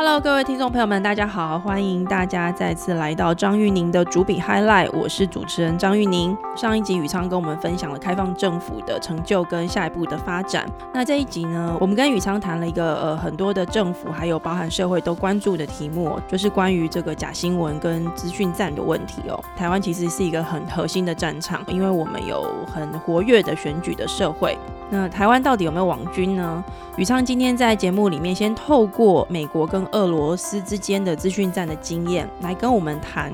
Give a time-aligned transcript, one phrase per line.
[0.00, 6.36] Hello，各位听众朋友们，大家好，欢迎大家再次来到张玉宁的主笔 Highlight，我是主持人张玉宁。
[6.54, 10.64] 上一集宇昌跟我们分享了开放政府的成就跟下一步的发展，
[10.94, 19.42] 那这一集呢，我们跟宇昌谈了一个呃很多的政府还有包含社会都关注的题目，就是关于这个假新闻跟资讯战的问题哦。
[19.56, 24.56] 台湾其实是一个很核心的战场，因为我们有很活跃的选举的社会。
[24.90, 26.64] 那台湾到底有没有网军呢？
[26.96, 33.32] 宇昌今天在节目里面先透过美国跟俄罗斯之间的资讯战的经验，来跟我们谈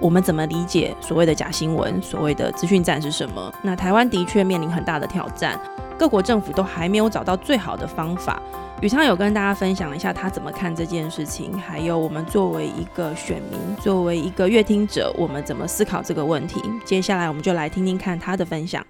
[0.00, 3.52] 我们怎么理解所谓的假新闻，所谓的资讯战是什么。
[3.62, 5.58] 那台湾的确面临很大的挑战，
[5.98, 8.40] 各国政府都还没有找到最好的方法。
[8.80, 16.62] 宇昌有跟大家分享一下他怎么看这件事情，还有我们作为一个选民，作为一个乐听者，我们怎么思考这个问题。
[16.84, 18.84] 接下来我们就来听听看他的分享。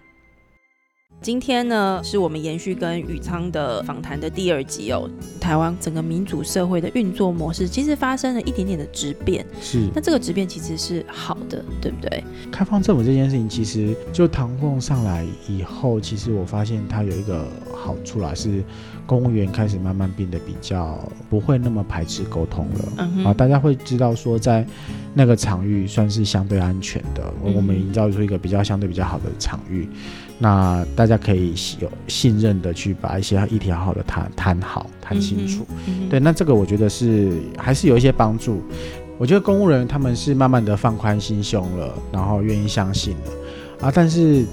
[1.21, 5.11] 今天呢，是我们延续跟宇昌的访谈的第二集哦。
[5.41, 9.45] 台湾整个民主社会的运作模式，其实发生了一点点的质变。
[9.61, 12.23] 是，那这个质变其实是好的，对不对？
[12.53, 18.63] 开放政府这件事情，其实就唐凤上来以后，其实我发现它有一个好处啦，是
[19.05, 22.93] 公务员开始慢慢变得比较不会那么排斥沟通了。
[22.99, 24.65] 嗯啊，大家会知道说，在
[25.19, 29.89] 那个场域算是相对安全的，我们营造出一个比较相对比较好的场域。
[30.39, 35.67] 那大家可以有信任的去把一些议题好好的谈谈好谈清楚，
[36.09, 38.63] 对，那这个我觉得是还是有一些帮助。
[39.19, 43.93] 我觉得公务人员他们是慢慢的放宽心胸了，然后愿意相信了啊。
[43.93, 44.45] 但是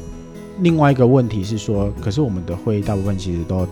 [0.62, 3.68] 另外一个问题是说，可是我们的会议大部分其实都。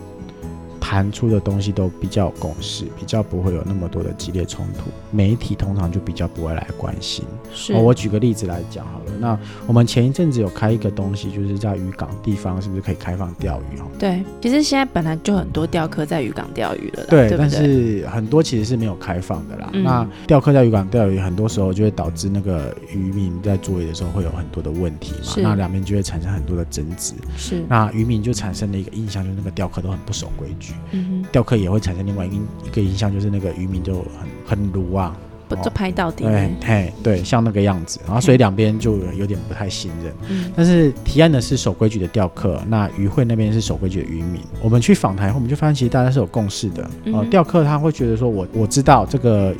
[0.94, 4.92] 谈出的东西都比较有共识，比较不会有那么多的激烈冲突。
[5.10, 7.24] 媒体通常就比较不会来关心。
[7.52, 9.12] 是，我举个例子来讲好了。
[9.18, 9.36] 那
[9.66, 13.78] 我们前一阵子有开一个东西，就是在渔港地方是不是可以开放钓鱼？
[13.80, 17.04] 哦，对，其实现在本来就很多钓客在渔港钓鱼了。
[17.08, 19.70] 对，但是很多其实是没有开放的啦。
[19.72, 25.34] 那钓客在渔港钓鱼，很多时候就会导致那个渔民在作业的时候会有很多的问题嘛。
[25.38, 27.14] 那两边就会产生很多的争执。
[27.36, 30.72] 是，那渔民就产生了一个印象，就是那个钓客都很不守规矩。
[30.92, 32.36] 嗯钓客也会产生另外一
[32.66, 34.04] 一个印象，就是那个渔民就
[34.46, 35.16] 很很鲁啊，
[35.48, 36.24] 不就拍到底？
[36.24, 40.12] 对，嘿，对，像那个样子，然后所以两边就有点不太信任。
[40.28, 44.40] 嗯，但是提案的是守规矩的钓客，那渔会那边是守规矩的渔民。
[44.62, 46.88] 我们去访谈后，我们就发现其实大家是有共识的。
[47.12, 49.54] 哦，钓客他会觉得说，我我知道这个。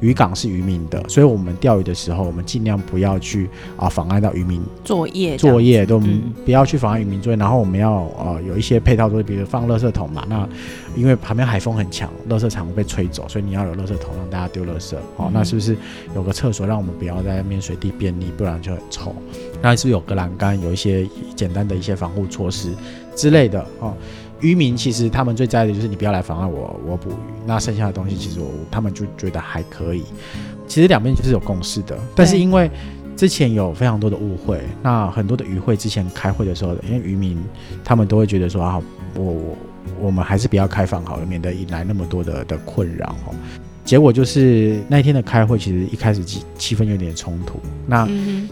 [0.00, 5.98] 渔港是渔民的，所以我们钓鱼的时候，我们尽量不要去啊妨碍到渔民作业作业，都
[6.44, 7.36] 不要去妨碍渔民作业。
[7.36, 10.24] 然后我们要呃有一些配套作业，比如放垃圾桶嘛。
[10.28, 10.48] 那
[10.96, 14.94] 因为旁边海风很强，垃圾场被吹走，所以你要有垃圾桶让大家丢垃圾。
[15.16, 15.76] 哦，那是不是
[16.14, 19.14] 有个厕所让我们不要在面水地便利，不然就很臭？
[19.62, 22.70] 那是不是有个栏杆，有一些简单的一些防护措施
[23.14, 23.64] 之类的？
[23.80, 23.94] 哦。
[24.40, 27.14] 渔民其实他们最在意的就是你不要来妨碍我，我捕鱼。
[27.46, 30.04] 那剩下的东西其实我他们就觉得还可以。
[30.66, 32.70] 其实两边就是有共识的，但是因为
[33.16, 37.42] 之前有非常多的误会，那很多的渔会之前开会的时候，因为渔民
[37.84, 38.82] 他们都会觉得说啊，
[39.14, 39.56] 我我
[40.00, 43.34] 我们还是不要开放好了，免得引来那么多的的困扰哦。
[43.86, 47.60] 结果就是那一天的开会，其实一开始气气氛有点冲突。
[47.86, 48.06] 那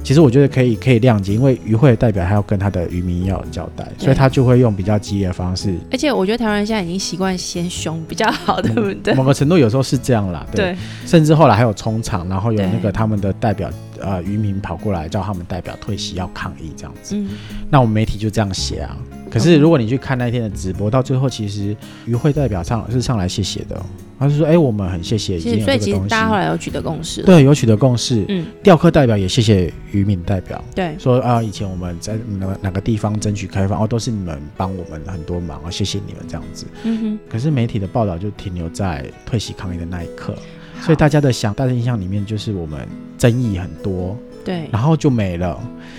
[0.04, 5.74] 其实我觉得可以可以谅解，因为与会的代表他要跟他的渔民要交代，所以他就会用比较激烈的方式。
[5.90, 9.12] 而且我觉得台湾人现在已经习惯先凶比较好，对不对？
[9.14, 10.76] 某个程度有时候是这样啦，对。
[11.04, 13.68] 甚至后来还有冲场，然后有那个他们的代表
[14.00, 17.20] 呃渔民跑过来叫他们代表退席要抗议这样子。
[17.68, 18.96] 那我们媒体就这样写啊。
[19.34, 23.80] 可是如果你去看那天的直播，到最后其实与会代表上是上来谢谢的。
[24.16, 28.24] 他是说：“哎，我们很谢谢，所以其实大家后来有取得共识，对，有取得共识。
[28.28, 36.64] 嗯，钓客代表也谢谢渔民代表，对，说啊，以前我们在哪哪个地方争取开放，哦，都是你们帮我们很多忙啊，谢谢你们这样子。
[36.84, 37.18] 嗯哼。
[37.28, 40.32] 可是媒体的报道就停留在退席抗议的那一刻，
[40.80, 42.86] 所以大家的想，大家印象里面就是我们
[43.18, 45.58] 争议很多。”对，然后就没了。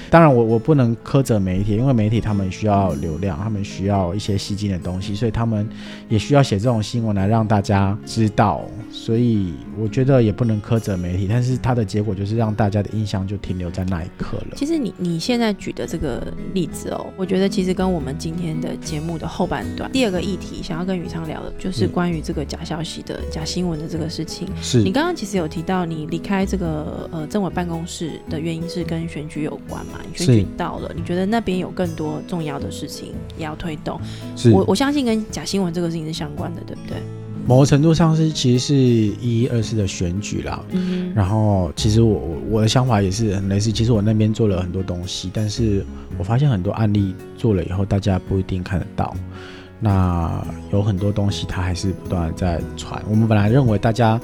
[0.10, 5.68] 当然，我我不能苛责媒体，因为媒体他们需要流量，他们需要一些吸睛的东西，所以他们
[6.08, 8.64] 也需要写这种新闻来让大家知道。
[8.92, 14.56] 所以我觉得也不能苛责媒体，但是它的结果就是让大家的印象就停留在那一刻了。
[14.56, 24.48] 其实你你现在举的这个例子哦，我觉得其实跟我们今天的节目的后半段第二个议题想要跟宇昌聊的，就是关于这个假消息的假新闻的这个事情。
[24.62, 28.12] 是你刚刚其实有提到你离开这个呃政委办公室。
[28.30, 29.99] 的原因是跟选举有关嘛？
[30.09, 33.99] 你选举到了，你觉得那边有更多重要的事情也要推动？
[34.52, 36.97] 我我相信跟假新闻这个事情是相关的，对不对？
[37.47, 40.64] 某个程度上是，其实是一一二四的选举啦。
[40.72, 43.72] 嗯然后其实我我的想法也是很类似。
[43.72, 45.85] 其实我那边做了很多东西，但是
[46.17, 49.16] 我发现很多案例做了以后，大家不一定看得到。
[49.79, 52.99] 那有很多东西它还是不断的在传。
[53.08, 54.20] 我们本来认为大家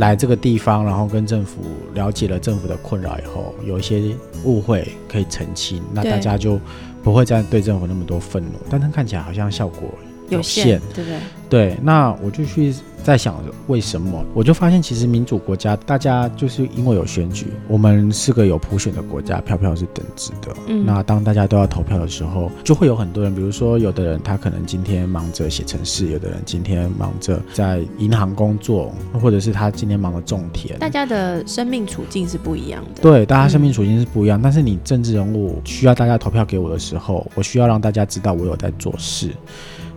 [0.00, 1.60] 来这个地方，然后跟政府
[1.92, 6.58] 了解了政府的困扰以后，有一些误会可以澄清，那大家就
[7.02, 8.58] 不会再对政府那么多愤怒。
[8.70, 9.90] 但他看起来好像效果
[10.30, 11.18] 有限对不对？
[11.48, 12.72] 对，那我就去
[13.02, 20.54] 在想为什么，我就发现其实民主国家大家就是因为有选举，我们是个有普选的国家，票票是等值的。
[20.68, 30.78] 嗯那当大家都要投票的时候，就会有很多人，比如说有的人他可能今天忙着写程式，有的人今天忙着在银行工作，或者是他今天忙着种田。
[30.78, 33.02] 大家的生命处境是不一样的。
[33.02, 39.30] 对，大家生命处境是不一样，但是你政治人物需要大家投票给我的时候，我需要让大家知道我有在做事。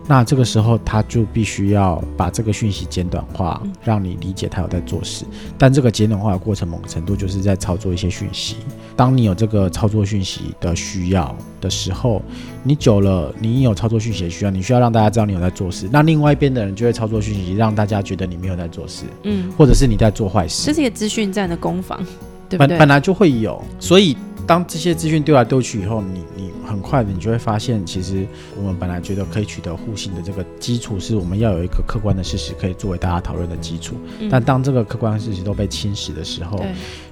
[0.06, 5.24] 那这个时候，他就必须要把这个讯息简短化嗯，让你理解他有在做事。
[5.56, 8.56] 但这个简短化的过程，某个程度就是在操作一些讯息。
[8.94, 12.20] 当你有这个操作讯息的需要的时候，
[12.62, 15.88] 你久了，你有操作讯息的需要，你需要让大家知道你有在做事。
[15.90, 20.74] 那另外一边的人就会操作讯息，让大家觉得你没有在做事，嗯，或者是你在做坏事这。
[20.74, 21.98] 是一个资讯站的攻防，
[22.48, 22.68] 对不对？
[22.68, 28.26] 本本来就会有，所以当这些资讯丢来丢去以后，你你很快的你就会发现，其实
[28.56, 33.96] 我们本来觉得可以取得互信的这个基础，是我们要有一个客观的事实可以作为大家讨论的基础。
[34.20, 36.64] 嗯但当这个客观事实都被侵蚀的时候，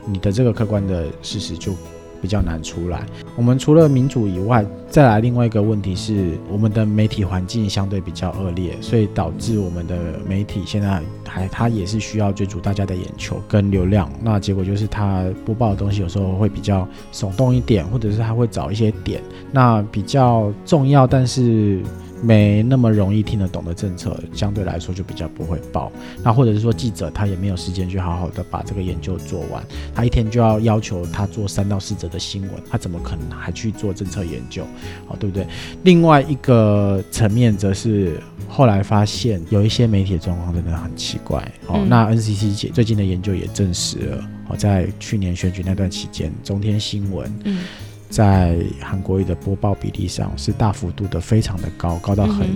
[0.06, 1.75] 你的这个客观的事实就
[2.22, 3.04] 比较难出来。
[3.36, 9.96] 我们除了民主以外，再来另外一个问题是，我们的媒体环境相对比较恶劣，所以导致我们的
[10.26, 14.08] 媒体现在还它也是需要追逐大家的眼球跟流量。
[14.22, 19.20] 那结果就是它播报的东西有时候会比较耸动一点，或者是它会找一些点，
[19.50, 21.82] 那比较重要但是。
[22.22, 25.90] 没那么容易听得懂的政策，相对来说就比较不会报。
[26.22, 29.62] 那或者是说记者他也没有时间去好好的把这个研究做完，
[29.94, 34.64] 他一天就要要求他做三到四则的新闻，他怎么可能还去做政策研究？
[35.06, 35.46] 好，对不对？
[35.82, 41.40] 另外一个层面则是后来发现有一些媒体的状况真的很奇怪。
[41.66, 47.64] 哦，嗯那 NCC 最近的研究也证实了，哦，在去年选举那段期间，中天新闻嗯，
[48.12, 52.47] 在韩国语的播报比例上是大幅度的非常的高，高到很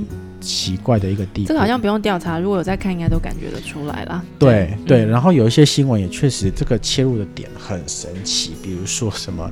[0.41, 1.49] 奇怪的一个地方。
[1.49, 4.23] 这个好像不用调查，如果有在看，应该都感觉得出来啦。
[4.39, 9.51] 对对，嗯然后有一些新闻也确实这个切入的点很神奇，比如说什么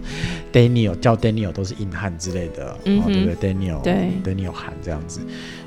[0.52, 5.20] Daniel 叫 Daniel 都是硬汉之类的，嗯哦，对不对？Daniel 对 Daniel 韩这样子。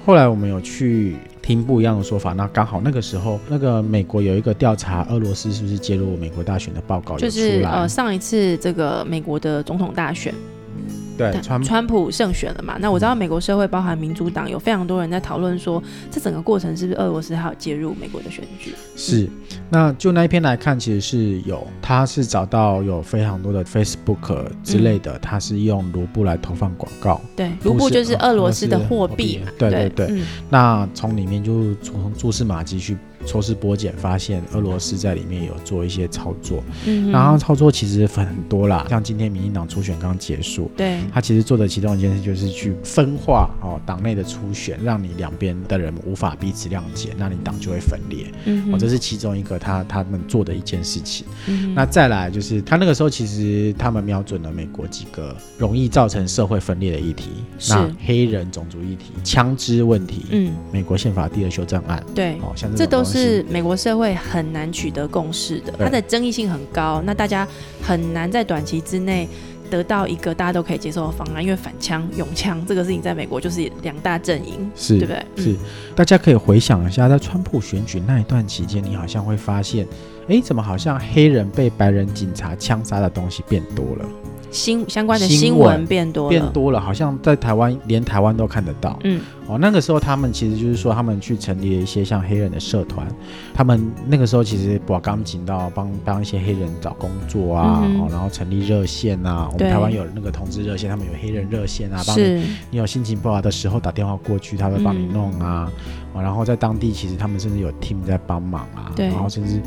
[0.05, 12.77] 后来我们有去听不一样的说法，那刚好那个时候，那个美国有一个调查俄罗斯是不是介入美国大选的报告有就是呃，上一次这个美国的总统大选，但对川川普胜选了嘛？
[12.79, 15.81] 那我知道美国社会包含民主党有非常多人在讨论说，
[16.11, 18.73] 这整个过程是不是俄罗斯还有介入美国的选举？
[18.95, 19.29] 是，
[19.69, 27.19] 那就那一篇来看，其实是有，他是找到有非常多的 Facebook 之类的，他是用卢布来投放广告。
[27.35, 29.51] 对，卢布就是呃俄罗斯的货币嘛。
[29.57, 40.69] 对对对嗯那从里面就从蛛丝马迹去抽丝剥茧，发现俄罗斯在里面有做一些操作，嗯，然后操作其实很多啦，像今天民进党初选刚结束。
[40.77, 48.31] 对，他其实做的其中一件事就是去分化哦党内的初选，让你两边的人无法彼此谅解，那你党就会分裂。
[48.45, 51.25] 嗯哼，哦，这是其中一个他他们做的一件事情。
[51.47, 57.29] 嗯那再来就是他那个时候其实他们瞄准了美国几个容易造成社会分裂的议题，
[57.59, 62.33] 是那黑人种族议题、枪支问题，嗯，美国宪法第二修正案，对。
[62.41, 67.47] 哦，像这都种东西是美国社会很难取得共识的，它的争议性很高，那大家
[67.81, 69.27] 很难在短期之内
[69.69, 75.25] 得到一个大家都可以接受的方案，因为反枪、拥枪这个事情在美国就是两大阵营，是对不对？
[75.35, 75.43] 嗯。
[75.43, 75.55] 是，
[75.95, 79.85] 大家可以回想一下，在川普选举那一段期间，你好像会发现，
[80.29, 84.05] 哎，怎么好像黑人被白人警察枪杀的东西变多了，
[84.51, 88.97] 新相关的新新闻闻变多了，变多了，好像在台湾连台湾都看得到。
[89.03, 89.19] 嗯。
[89.47, 93.07] 哦，那个时候他们其实就是说，他们去成立了一些像黑人的社团，
[93.53, 105.71] 他们那个时候其实我刚请到帮帮一些黑人找工作啊，嗯哦，然后成立热线啊，我们台湾有那个同志热线，他们有黑人热线啊，帮你，你有心情不好的时候打电话过去，他会帮你弄啊，
[106.11, 109.07] 哦，然后在当地其实他们甚至有 team 在帮忙啊，对。
[109.07, 109.61] 然后甚至。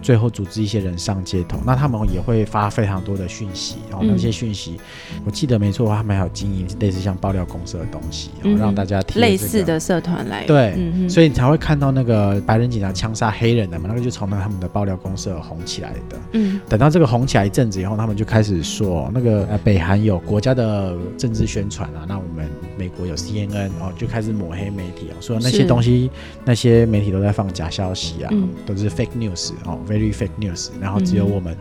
[0.00, 4.10] 最后组织一些人上街头，那他们也会发非常多的讯息，然后嗯。
[4.10, 4.76] 那些讯息，
[5.24, 16.18] 我记得没错他们还有经营类似像爆料公司的东西，然后让大家贴这个类似的社团来，对嗯，所以你才会看到那个白人警察枪杀黑人的嘛，那个就从那他们的爆料公社红起来的。
[16.32, 16.60] 嗯。
[16.68, 25.64] 等到这个红起来一阵子以后，他们就开始说，那个呃北韩有国家的政治宣传啊，那我们美国有 CNN 哦，就开始抹黑媒体哦，说那些是。
[25.64, 26.10] 东西
[26.44, 28.48] 那些媒体都在放假消息啊，嗯。
[28.66, 31.56] 都是 fake news 哦，very fake news，然后只有嗯我们。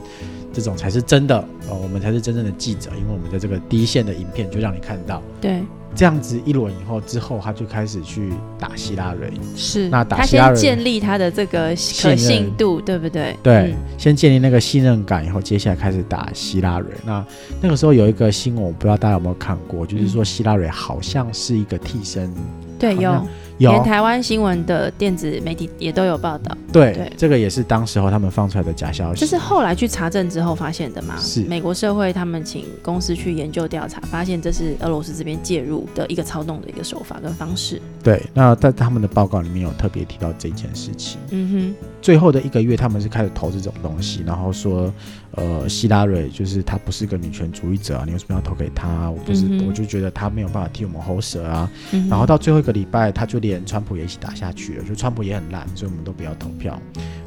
[0.51, 1.37] 这种才是真的
[1.69, 5.61] 哦，我们才是真正的记者，因为我们的这个第一线的影片就让你看到，对，
[5.93, 13.37] 这样子一轮以后，之后他就开始去打希拉蕊，是那打他希拉蕊先建立他的这个可信度，对不对？
[13.43, 16.87] 对，嗯先建立那个信任感以后，接下来开始打希拉蕊。
[17.05, 17.23] 那
[17.61, 22.33] 那个时候有一个新闻，我不知道大家有没有看过，就是说希拉蕊好像是一个替身，
[22.79, 23.23] 对，有
[23.59, 29.19] 有连台湾新闻的电子媒体也都有报道，对对这个也是当时候他们放出来的假消息。
[29.19, 31.15] 这是后来去查证之后发现的吗？
[31.19, 37.81] 是美国社会他们请公司去研究调查，发现这是俄罗斯这边介入的一个操纵的一个手法跟方式。
[38.03, 41.19] 对，那在他们的报告里面有特别提到这件事情。
[41.31, 44.91] 嗯哼最后的一个月，他们是开始投这种东西，然后说，
[45.31, 49.09] 呃，希拉蕊就是她不是个女权主义者啊，你为什么要投给她？
[49.11, 51.69] 我不是，嗯我就觉得她没有办法替我们喉舌啊。
[51.91, 56.79] 嗯然后到最后一个礼拜，他就连川普也一起打下去了，就川普也很烂，所以我们都不要投票，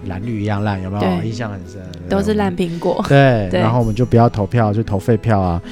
[0.06, 1.22] 蓝绿一样烂，有没有？
[1.22, 3.04] 印象很深，都是烂苹果。
[3.08, 5.62] 对，对然后我们就不要投票，就投废票啊。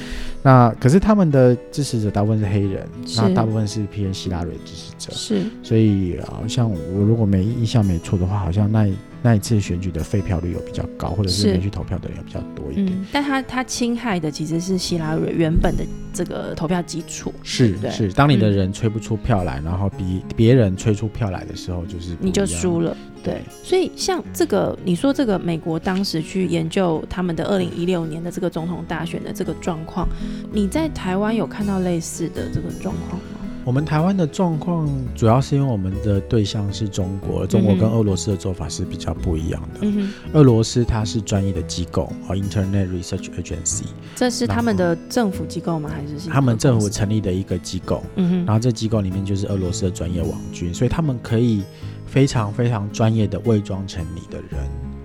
[0.43, 12.87] 那可是他们的支持者大部分是黑人，那大部分是偏希拉蕊支持者，是，所以好像我如果没印象没错的话，好像那一那一次选举的废票率有比较高，或者是是没去投票的人有比较多一点。
[12.87, 22.95] 嗯，但他他侵害的其实是希拉蕊原本的这个投票基础，是是，当你的嗯人吹不出票来，然后比别人吹出票来的时候，就是你就输了。
[23.23, 30.09] 对，所以像这个，你说这个美国当时去研究他们的二零一六年的这个总统大选的这个状况，
[30.51, 33.40] 你在台湾有看到类似的这个状况吗？
[33.63, 39.81] 我们台湾的状况主要是因为我们的对象是中国，中国跟俄罗斯的做法是比较不一样的。
[39.81, 43.83] 嗯哼，俄罗斯它是专业的机构，哦，Internet Research Agency，
[44.15, 45.91] 这是他们的政府机构吗？
[45.93, 46.29] 还是是？
[46.29, 51.61] 他们政府成立的一个机构，嗯哼，然后这机构里面就是俄罗斯的专业网军，所以他们可以
[52.07, 54.59] 非常非常专业的伪装成你的人，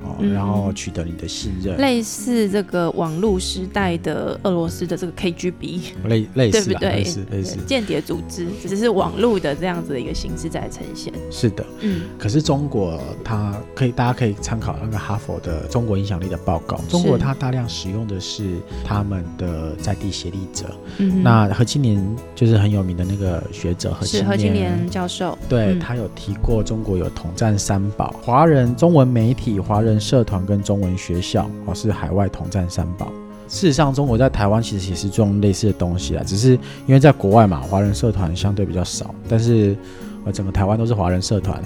[0.07, 6.91] 哦，嗯然后取得你的信任，类似这个网络时代的俄罗斯的这个 KGB，类类似啦，对不对？
[6.91, 11.13] 类似类似，间谍组织，只是网络的这样子的一个形式在呈现。
[11.31, 11.65] 是的。
[11.81, 16.81] 嗯，可是中国它可以，大家可以参考那个哈佛的中国影响力的报告。
[16.89, 20.67] 中国它大量使用的是他们的在地协力者。
[20.99, 33.13] 嗯那何青年就是很有名的那个学者何青是何青年教授，对、嗯他有提过，中国有统战三宝：华人中文媒体、华人社团跟中文学校，而，是海外统战三宝。
[33.49, 36.53] 事实上，中国在台湾其实也是种类似的东西啊，只是
[36.87, 39.77] 因为在国外嘛，华人社团相对比较少，但是
[40.25, 41.63] 呃，整个台湾都是华人社团。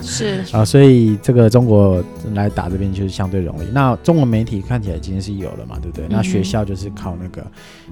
[0.00, 2.02] 是啊，所以这个中国
[2.34, 3.68] 来打这边就是相对容易。
[3.72, 6.06] 那中文媒体看起来今天是有了嘛，对不对？
[6.08, 7.46] 那学校就是靠那个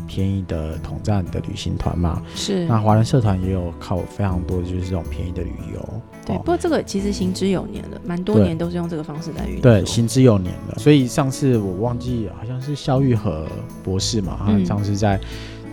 [0.06, 2.22] 便宜的统战的旅行团嘛。
[2.34, 6.02] 是，那华人社团也有靠非常多就是这种便宜的旅游。
[6.25, 6.36] 对。
[6.36, 9.62] 哦不过这个其实行之有年了，蛮多年都是用这个方式在运作。
[9.62, 10.78] 对，行之有年了。
[10.78, 13.46] 所以上次我忘记好像是肖玉和
[13.82, 15.18] 博士嘛，他嗯上次在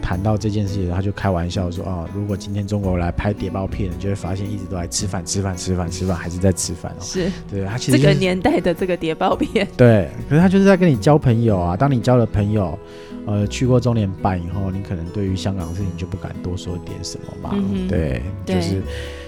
[0.04, 7.02] 谈到这件事情，他就开玩笑说哦，如果今天中国来拍谍报片，你就会发现一直都在吃饭、吃饭、吃饭、吃饭，还是在吃饭哦。
[7.02, 11.78] 是对，他其实、这就是、个年代的这个谍报片，对，可是他就是在跟你交朋友啊。
[11.78, 12.78] 当你交了朋友，
[13.26, 17.52] 呃，去过中联办以后，你可能对于香港的事情就不敢多说点什么嘛。
[17.54, 18.82] 嗯对，对就是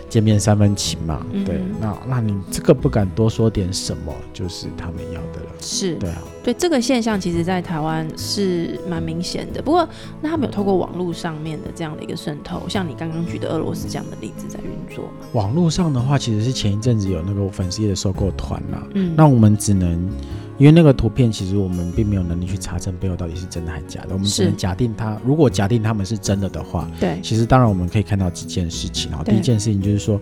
[0.09, 1.25] 见面三分情嘛。
[1.45, 5.51] 对那那你这个不敢多说点什么，就是他们要的了。
[5.59, 9.61] 是对啊，对这个现象，其实在台湾是蛮明显的。
[9.61, 9.87] 不过，
[10.21, 15.27] 那他们有透过网络上面的这样的一个渗透，像你刚刚举的俄罗斯这样的例子在运作吗？
[15.33, 18.83] 网络上的话，其实是前一阵子有那个粉丝页的收购团嘛。
[18.93, 20.09] 嗯，那我们只能，
[20.57, 25.19] 因为那个图片其实我们并没有能力去查证背后到底是真的还是假的，我们只能假定他。
[25.25, 29.21] 如果假定他们是真的的话，对其实当然我们可以看到几件事情啊。
[29.23, 30.19] 对第一件事情就是说，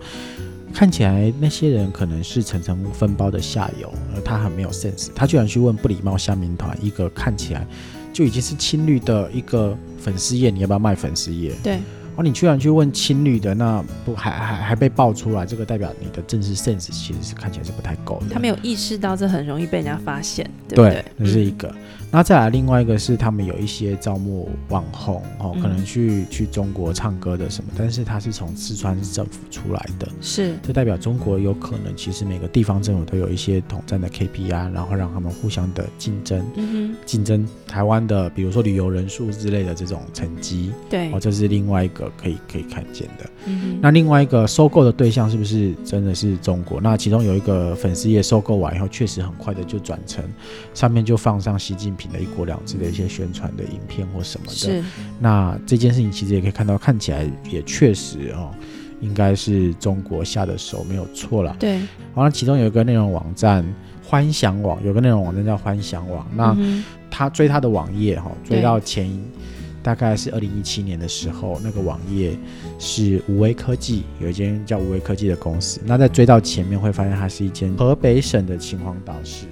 [0.72, 7.64] 看起来那些人可能是层层分包的下游，而他很没有 sense，他居然去问不礼貌乡民团一个看起来
[8.12, 11.52] 就已经是青绿的一个粉丝页，你要不要卖粉丝页？
[11.62, 11.78] 对
[12.16, 18.34] 哦，你居然去问情侣的，那不还还还被爆出来，这个代表你的政治 sense 其实是看起来是不太够的。
[18.34, 21.04] 他没有意识到这很容易被人家发现，对不对？
[21.18, 21.74] 这是一嗯个。
[22.14, 36.40] 那再来另外一个是他们有一些招募网红哦，嗯可能去去中国唱歌的什么，但是他是从四川市政府出来的，是这代表中国有可能其实每个地方政府都有一些统战的 KPI，然后让他们互相的竞争。
[36.54, 43.28] 嗯竞争台湾的，比如说旅游人数之类的这种成绩，对哦，，这是另外一个可以可以看见的。
[43.46, 46.80] 嗯，那另外一个收购的对象是不是真的是中国？
[46.80, 50.22] 那其中有一个粉丝页收购完以后，确实很快的就转成
[50.74, 54.52] 上面就放上习近平的一国两制的一些宣传的影片或什么的。
[54.52, 54.84] 是
[55.20, 58.50] 那这件事情其实也可以看到，看起来也确实哦，
[59.00, 61.56] 应该是中国下的手没有错了。
[61.58, 61.78] 对，
[62.14, 63.64] 好像其中有一个内容网站
[64.06, 66.56] 欢享网，有个内容网站叫欢享网，那
[67.10, 69.10] 他追他的网页哈，追到前
[69.82, 72.36] 大概是二零一七年的时候，那个网页
[72.78, 75.78] 是无为科技，有一间叫无为科技的公司。
[75.84, 79.46] 那在追到前面会发现，它是一间河北省的秦皇岛市。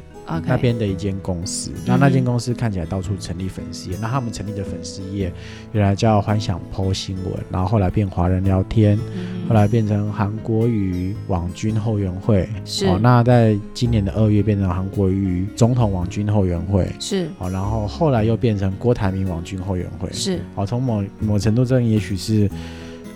[0.46, 5.32] 那边的一间公司，那那间公司看起来到处成立粉丝页，那他们成立的粉丝页
[5.72, 8.98] 原来叫欢享 PO 新闻，然后后来变华人聊天，
[9.48, 12.86] 后来变成韩国语网军后援会，是。
[12.86, 17.28] 哦，那在今年的二月变成韩国语总统网军后援会，是。
[17.38, 20.40] 哦，然后后来又变成郭台铭网军后援会，是。
[20.54, 22.50] 哦，从某某程度上也许是。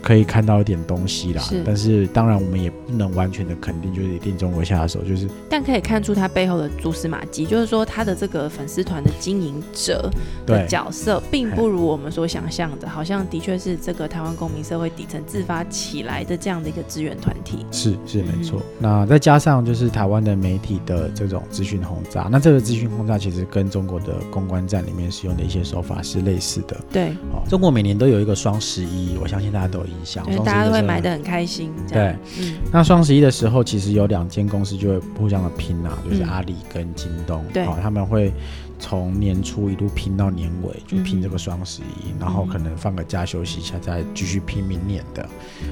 [0.07, 5.29] 可以看到一点东西啦，但是当然我们也不能完全的肯定，就是一定中国下手，就是。
[5.51, 10.09] 但可以看出他背后的蛛丝马迹，就是说他的这个粉丝团的经营者
[10.47, 17.67] 的角色，并不如我们所想象的，好像的确是这个台湾公民社会底层自发起来的这样的一个资源团体。
[17.73, 18.63] 是是没错。
[18.79, 26.77] 那再加上就是台湾的媒体的这种资讯轰炸，那这个资讯轰炸其实跟中国的公关战里面使用的一些手法是类似的。
[26.93, 27.09] 对。
[27.33, 30.25] 好，中国每年都有一个双十一，我相信大家都有。
[30.25, 31.73] 对，大家都会买的很开心。
[31.89, 37.45] 对，嗯，那双十一的时候，其实有两间公司就会互相的拼啊，就是阿里跟京东。
[37.53, 38.33] 对，他们会
[38.79, 45.27] 从年初一路拼到年尾，就拼这个双十一，然后可能放个假休息一下，再继续拼明年的。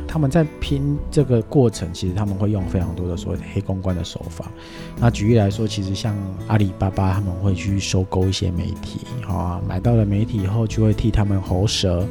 [0.09, 4.51] 他们在拼这个过程，其实他们会用非常多的所谓的黑公关的手法。
[4.99, 6.17] 那举例来说，其实像
[6.47, 12.07] 阿里巴巴，他们会去收购一些媒体，好啊，买到了媒体以后，就会替他们喉舌。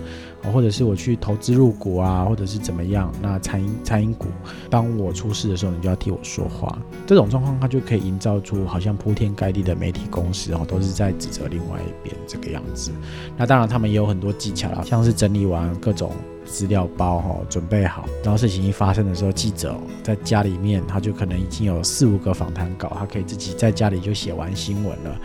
[0.51, 3.11] 或者是我去投资入股啊，或者是怎么样？
[3.21, 4.27] 那餐饮餐饮股，
[4.69, 6.77] 当我出事的时候，你就要替我说话。
[7.05, 12.91] 这种状况，它就可以营造出好像铺天盖地的媒体公司哦，都是在指责另外一边这个样子。
[13.37, 16.11] 那当然，他们也有很多技巧啦，像是整理完各种
[16.45, 25.19] 资料包哈，准备好，然后事情一发生的时候，记者在家里面，他就可能已经有四五个访谈稿，他可以自己在家里就写完新闻了。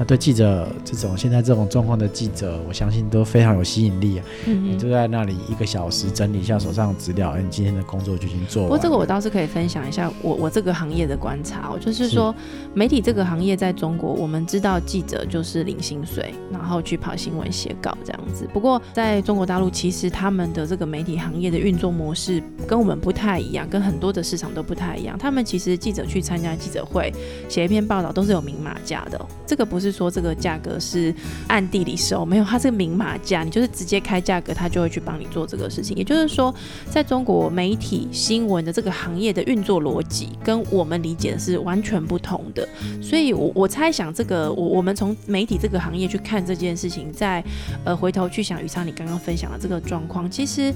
[0.00, 4.24] 那对记者这种现在这种状况的记者，我相信都非常有吸引力啊！
[4.46, 8.70] 嗯你就在那里一个小时整理一下手上的资料，你今天的工作就已经做完。
[8.70, 12.34] 不过这个我倒是可以分享一下我我这个行业的观察，哦，就是说
[12.72, 18.48] 媒体这个行业在中国，我们知道记者就是领薪水，然后去跑新闻写稿这样子。
[18.54, 25.18] 不过在中国大陆，其实他们的这个媒体行业的运作模式跟我们不太一样，跟很多的市场都不太一样。
[25.18, 27.12] 他们其实记者去参加记者会，
[27.50, 29.89] 写一篇报道都是有明码价的，这个不是。
[29.90, 31.14] 说这个价格是
[31.48, 35.96] 暗地里收，没有，它是明码价，你就是直接开价格，他就会去帮你做这个事情。
[35.96, 36.54] 也就是说，
[36.88, 42.68] 在中国媒体新闻的这个行业的运作逻辑，跟我们理解的是完全不同的。
[43.02, 47.42] 所以，我我猜想，这个我我们从媒体这个行业去看这件事情，在
[47.84, 50.72] 呃回头去想，宇昌你刚刚分享的这个状况，其实。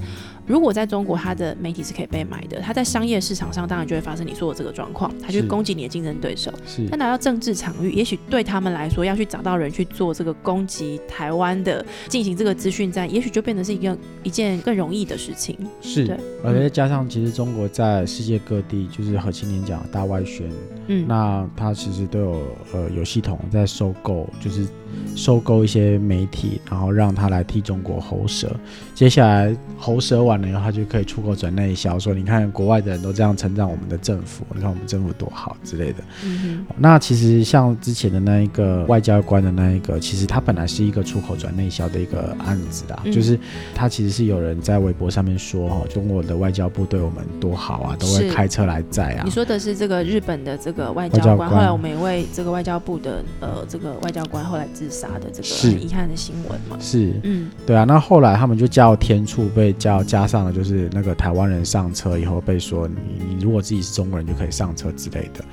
[0.47, 6.51] 如果在中国，它的媒体是可以被买的，它在商业市场上当然就会发生你说的这个状况，它去攻击你的竞争对手。
[6.67, 15.57] 是，但拿到政治场域，也许对他们来说，要去找到人去做这个攻击台湾的，进行这个资讯战，也许就变得是一个一件更容易的事情。
[15.81, 20.47] 是，对，而且加上其实中国在世界各地，就是和青年讲大外宣，
[20.87, 24.67] 嗯，那他其实都有呃有系统在收购，就是
[25.15, 28.55] 收购一些媒体，然后让他来替中国喉舌。
[28.93, 30.39] 接下来喉舌完。
[30.39, 36.03] 了以后他就可以出口转内销，说你看国外的人都这样称赞我们的政府，你看我们政府多好之类的。
[36.23, 43.39] 嗯那其实像之前的那一个外交官的那一个，其实他本来是一个出口转内销的一个案子啊，就是
[43.73, 49.23] 他其实是有人在微博上面说哈，中国的外交部对我们多好啊，都会开车来载啊。
[49.23, 56.77] 你说的是这个日本的这个外交官，后来我们一位这个外交部的呃这个外交官后来自杀的这个很遗憾的新闻嘛？
[56.81, 57.85] 是，嗯，对啊。
[57.85, 60.25] 那后来他们就叫天处被叫加。
[60.25, 62.95] 上了就是那个台湾人上车以后被说你
[63.35, 65.45] 你如果自己是中国人就可以上车之类的。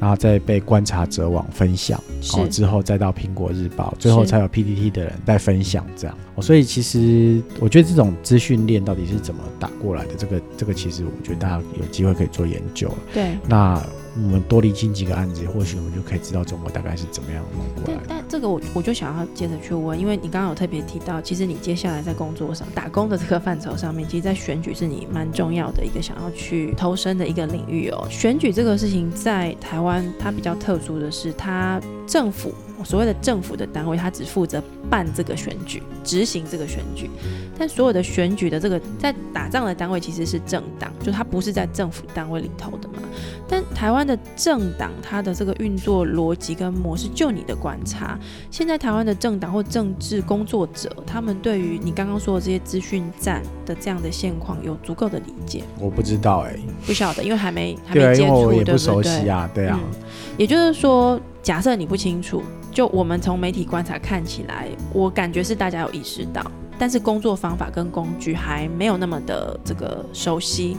[0.00, 6.16] 然后再被观察者网分享，然后之后再到苹果日报，最后才有 PPT 的人在分享这样。
[6.40, 12.98] 所以其实我觉得这种资讯链到底是怎么打过来的，这个这个其实我觉得大家有机会可以做研究了。
[13.12, 13.82] 对，那
[14.22, 18.00] 我们多理清几个案子，或许我们就可以知道中国大概是怎么样弄过来。
[18.08, 28.06] 但但这个我我就想要接着去问，因为你刚刚有特别提到，其实你接下来在工作上打工的这个范畴上面，其实，在选举是你蛮重要的一个想要去投身的一个领域哦。
[28.10, 29.98] 选举这个事情在台湾。
[30.18, 32.52] 它比较特殊的是，它政府
[32.84, 37.08] 所谓的政府的单位，它只负责办这个选举，执行这个选举。
[37.58, 42.94] 但所有的选举的这个在打仗的单位其实是政党，就它不是在政府单位里头的嘛。
[43.48, 48.18] 但台湾的政党，它的这个运作逻辑跟模式，就你的观察，
[48.50, 55.62] 现在台湾的政党或政治工作者，他们对于你刚刚说的这些资讯站的这样的现况，有足够的理解？
[55.78, 59.28] 我不知道哎，不晓得，因为还没还没接触，对不对？
[59.28, 59.78] 啊，对啊。
[60.38, 62.42] 也就是说，假设你不清楚，
[62.72, 66.42] 就我们从媒体观察看起来，我感觉是大家有意识到。
[66.80, 70.76] 但是工作方法跟工具还没有那么的这个熟悉。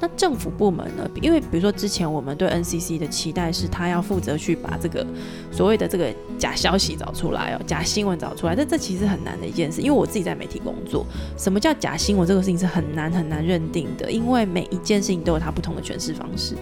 [0.00, 1.08] 那政府部门呢？
[1.20, 5.06] 因为比如说之前我们对 NCC 的期待是，他要负责去把这个
[5.52, 8.56] 所谓的这个假消息找出来哦，假新闻找出来。
[8.56, 11.04] 但这其实很难的一件事，因为我自己在媒体工作，
[11.36, 16.54] 什么叫假新闻这个事情是很难很难认定的，因为每一件事情都有它不同的诠释方式，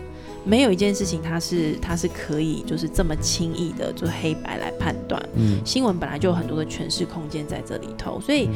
[0.44, 5.22] 没有一件事情它是它是可以就是这么轻易的就黑白来判断。
[5.37, 8.48] 嗯，新闻本来就有很多的诠释空间在这里头，所以。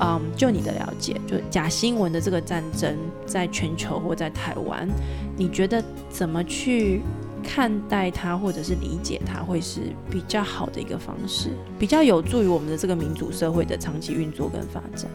[0.00, 4.88] 嗯，就你的了解，就假新闻的这个战争，在全球或在台湾，
[5.36, 7.02] 你觉得怎么去
[7.42, 9.80] 看待它，或者是理解它，会是
[10.10, 15.10] 比较好的一个方式，比较有助于我们的这个民主社会的长期运作跟发展？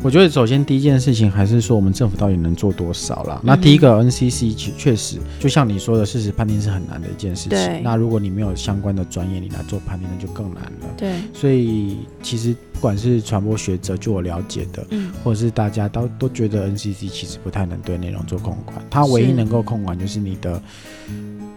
[0.00, 3.40] 我觉得首先第一件事情还是说我们政府到底能做多少了。
[3.42, 7.82] 那第一个 NCC 确确实就像你说的，事实判定是很难的一件事情。
[7.82, 10.94] 那如果你没有相关的专业，你来做判定，那就更难了。
[10.96, 11.14] 对。
[11.34, 20.62] 所以其实不管是传播学者，就我了解的，嗯，或者是大家都都觉得 NCC 其实不太能对内容做控管，它唯一能够控管就是你的。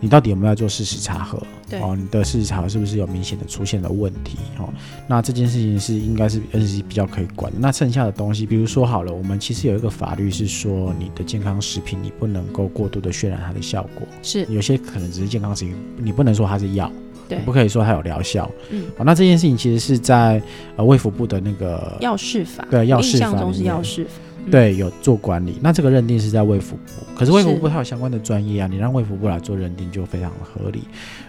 [0.03, 1.39] 你到底有没有做事实查核？
[1.69, 4.39] 对哦，你的事实查核是不是有明显的出现了问题？
[4.57, 4.67] 哦，
[5.07, 7.59] 那这件事情是应该是 NCC 比较可以管的。
[7.61, 14.07] 那剩下的东西，比如说好了，我们其实有一个法律是说，你的健康食品你不能够过度的渲染它的效果。
[14.23, 16.91] 是，有些可能只是健康食品，你不能说它是药，
[17.35, 18.49] 对，不可以说它有疗效。
[18.69, 20.41] 嗯，哦，那这件事情其实是在
[20.75, 24.11] 呃卫福部的那个药事法，对，药事法中是药事法。
[24.49, 30.81] 对，有做管理，那这个认定是在卫福部，可是卫福部它有相关的专业啊，你让卫福部来做认定就非常的合理，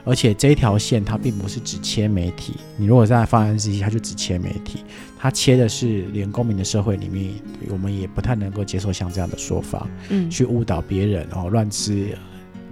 [0.02, 4.82] 而且这一条线它并不是只切媒体，你如果在放 NCC，它就只切媒体，
[5.18, 7.34] 它切的是连公民的社会里面，
[7.68, 12.16] 我们也不太能够接受像这样的说法，嗯，去误导别人哦，乱吃。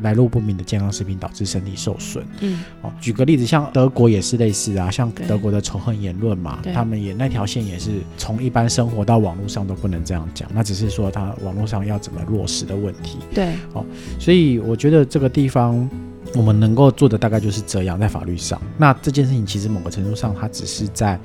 [0.03, 2.25] 来路不明的健康食品导致身体受损。
[2.41, 13.19] 嗯，哦，举个例子，像德国也是类似啊，像德国的仇恨言论嘛，他们也那条线也是从一般生活到网络上都不能这样讲，那只是说他网络上要怎么落实的问题。
[13.35, 13.85] 对，哦，
[14.19, 15.89] 所以我觉得这个地方
[16.35, 21.19] 我们能够做的大概就是这样，在法律上，那这件事情其实某个程度上它只是在。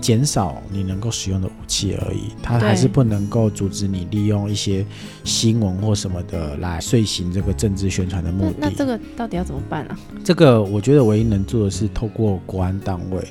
[0.00, 4.84] 减少你能够使用的武器而已，它还是不能够阻止你利用一些
[5.24, 8.56] 新闻或什么的来遂行这个政治宣传的目的。
[8.58, 9.98] 那这个到底要怎么办啊？
[10.24, 13.22] 这个我觉得唯一能做的是透过国安单位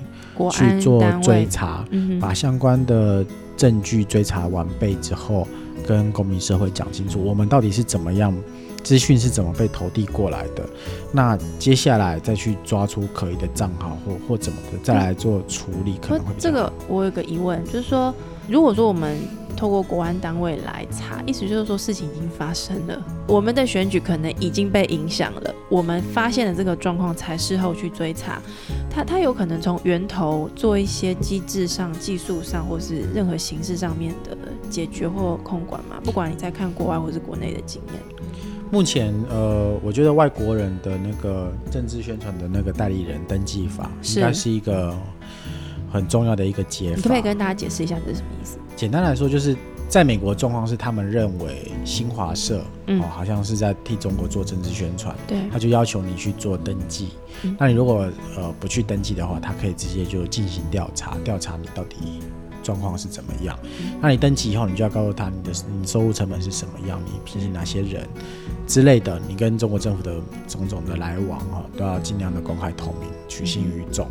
[0.52, 1.86] 去做追查，
[2.20, 3.26] 把相关的
[3.56, 5.48] 证据追查完备之后，
[5.86, 8.34] 跟公民社会讲清楚，我们到底是怎么样。
[8.88, 10.66] 资讯是怎么被投递过来的？
[11.12, 18.16] 那接下来再去抓出可疑的账号或或怎么的，再来做处理，可能会这个我有个疑问，就是说，
[18.48, 19.18] 如果说我们
[19.58, 22.98] 透过国安单位来查，意思就是说事情已经发生了，
[23.28, 28.42] 我们的选举可能已经被影响了，我们发现了这个状况才事后去追查，
[28.90, 34.38] 他他有可能从源头做一些机制上、技术上或是任何形式上面的
[34.70, 36.00] 解决或控管嘛？
[36.06, 38.02] 不管你在看国外或是国内的经验。
[38.72, 44.94] 目前，呃，我觉得外国人的那个政治宣传的那个代理人登记法，应该是一个
[45.92, 46.96] 很重要的一个解法。
[46.96, 48.58] 你可不可以跟大家解释一下这是什么意思？
[48.76, 49.56] 简单来说，就是
[49.88, 57.10] 在美国状况是，他们认为新华社哦，好像是在替中国做政治宣传，对，他就要求你去做登记。
[57.58, 61.96] 那你如果呃不去登记的话，他可以直接就进行调查，调查你到底。
[62.64, 63.58] 状况是怎么样？
[64.02, 68.06] 那你登记以后，你就要告诉他你的你收入成本是什么样，你平时哪些人
[68.68, 74.06] 之类的，你跟中国政府的种种的来往哈，都要尽量的公开透明，取信于众，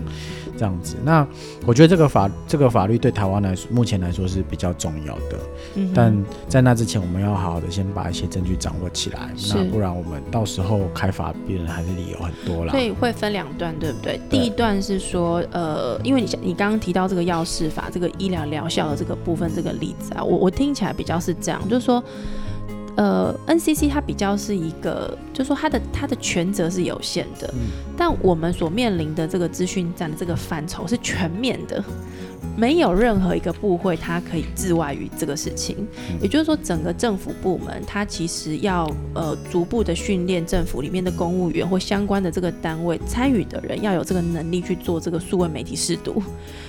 [0.57, 0.97] 这样子。
[1.05, 1.27] 那
[1.67, 5.39] 我觉得这个法这个法律对台湾来说，目前来说是比较重要的。
[5.75, 12.73] 嗯，但在那之前，我们要好好的先把一些证据掌握起来，那不然我们到时候开法别人还是理由很多啦。
[12.73, 14.19] 所以会分两段，对不对？
[14.31, 18.37] 第一段是说，呃，因为你你刚刚提到这个药事法，这个医疗。
[18.47, 22.01] 疗效的这个部分，这个例子啊，我我听起来比较是这样，就是说，
[22.97, 27.53] 呃，NCC 它比较是一个，就是说它的它的权责是有限的，
[27.97, 31.85] 但我们所面临的这个资讯站的这个范畴是全面的。
[32.57, 35.77] 没有任何一个部会它可以自外于这个事情，
[36.23, 46.23] 也就是说，整个政府部门它其实要呃逐步的训练政府里面的公务员或相关的这个单位参与的人要有这个能力去做这个数位媒体试读，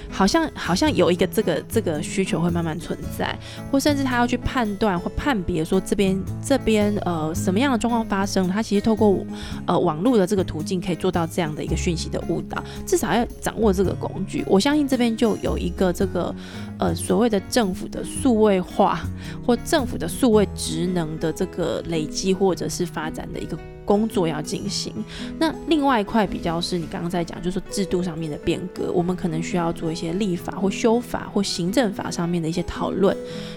[0.09, 3.37] 好像好像有一个这个这个需求会慢慢存在，
[3.71, 9.25] 或甚至他要去判断或判别说这边这边呃什么样的状况发生，他其实透过
[9.65, 14.43] 呃网络的这个途径可以做到这样的一个讯息的误导，至少要掌握这个工具。
[14.47, 15.66] 我相信这边就有一。
[15.67, 16.33] 一个这个
[16.79, 19.01] 呃所谓的政府的数位化
[19.45, 24.93] 或政府的数位职能的这个累积或者是发展的一个工作要进行。
[25.39, 33.15] 那另外一块比较是你刚刚在讲，就是制度上面的变革，我们可能需要做一些立法或修法或行政法上面的一些讨论。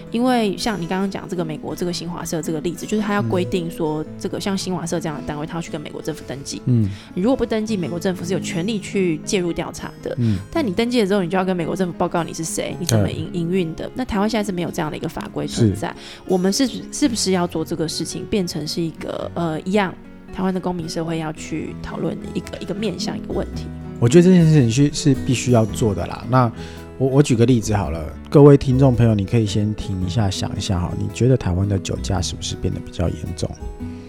[0.09, 6.61] 因为像你刚刚讲这个美国这个新华社这个例子，就是他要规定说，这个像新华社这样的单位，他要去跟美国政府登记。
[6.65, 10.13] 嗯，你如果不登记，美国政府是有权利去介入调查的。
[10.19, 13.89] 嗯，但你登记了之后，你就要跟美国政府报告你是谁，你怎么营营运的。
[13.95, 15.93] 那台湾现在是没有这样的一个法规存在，
[16.25, 19.93] 我们是是不是要做这个事情，变成是一个呃一样，
[20.33, 23.65] 台湾的公民社会要去讨论一个一个面向一个问题。
[23.99, 26.25] 我觉得这件事情是是必须要做的啦。
[26.29, 26.51] 那
[26.97, 33.49] 我我举个例子好了，各位听众朋友，你可以先停一下，想一下哈，你觉得台湾的酒驾是不是变得比较严重？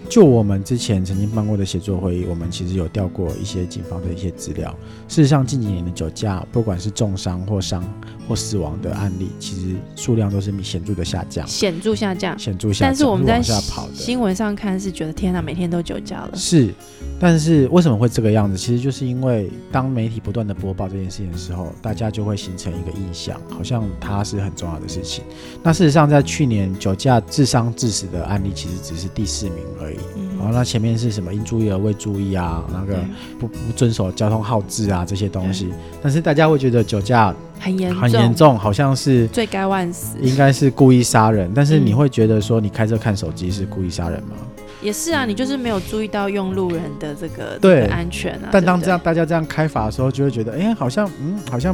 [0.08, 4.70] 就我们之前曾经办过的协作会议，我们其实有调过一些警方的一些资料。
[5.08, 7.82] 事实上，近几年的酒驾，不管是重伤或伤
[8.33, 12.88] 或死亡的案例，其实数量都是显著的下降，显著下降，显著下降。
[12.88, 13.42] 但是我们在
[13.92, 16.31] 新闻上看是觉得天哪，每天都酒驾了。
[16.35, 16.73] 是，
[17.21, 18.57] 但是为什么会这个样子？
[18.57, 25.23] 其实就是因为当媒体不断的播报这件事情的时候，大家就会形成一个印象，好像它是很重要的事情。
[25.62, 29.99] 那事实上，在去年酒驾致伤致死的案例，其实只是第四名而已。
[30.38, 32.64] 然后，那前面是什么应注意而未注意啊？
[32.73, 32.99] 那个
[33.38, 35.68] 不不遵守交通号志啊这些东西，
[36.03, 41.51] 但是大家会觉得酒驾很严很严重，好像是罪该万死，应该是故意杀人。
[41.55, 44.31] 但是你会觉得说你开车看手机是故意杀人吗？
[44.83, 48.48] 也是啊，你就是没有注意到用路人的这个对安全啊。
[48.51, 51.72] 但当这样大家这样开法的时候，就会觉得哎，好像嗯，好像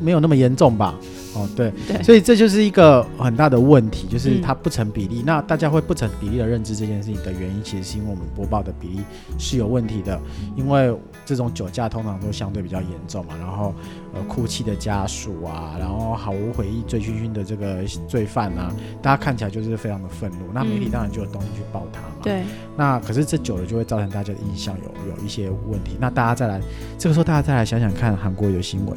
[0.00, 0.94] 没有那么严重吧。
[1.34, 1.70] 哦，对，
[2.02, 5.22] 所以这就是一个很大的问题，就是它不成比例。
[5.26, 9.00] 那大家会不成比例的认知这件事情的原因，其实是因为我们播报的比例
[9.38, 10.18] 是有问题的。
[10.56, 13.74] 因为这种酒驾通常都相对比较严重嘛，然后
[14.14, 20.46] 呃哭泣的家属啊，然后毫无悔意、醉醺醺的这个罪犯啊，大家看起来就是非常的愤怒。
[20.54, 22.22] 那媒体当然就有东西去报他嘛。
[22.22, 22.44] 对。
[22.76, 25.96] 那可是这久了就会造成大家的印象有有一些问题。
[26.00, 26.60] 那大家再来，
[26.96, 28.96] 这个时候大家再来想想看，韩国有新闻，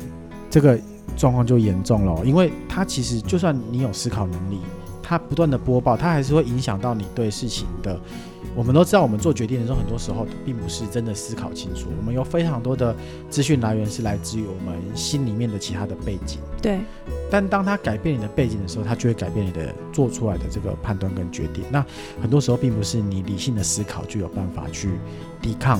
[0.49, 0.79] 这个。
[1.17, 4.61] 状况就严重了，因为他其实就算你有思考能力，
[5.03, 7.99] 它不断的播报，它还是会影响到你对事情的。
[8.55, 11.87] 我们都知道，我们做决定的时候，很多时候并不是真的思考清楚。
[11.97, 12.95] 我们有非常多的
[13.29, 16.39] 资讯来源是来自于我们心里面的其他的背景。
[16.61, 16.79] 对。
[17.31, 21.63] 但当它改变你的背景的时候，它就会改变你的做出来的这个判断跟决定。
[21.71, 21.85] 那
[22.21, 24.89] 很多时候并不是你理性的思考就有办法去
[25.41, 25.79] 抵抗。